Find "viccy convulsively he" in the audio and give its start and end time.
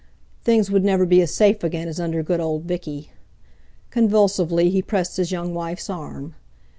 2.65-4.81